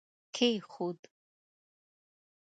کښېښود 0.35 1.01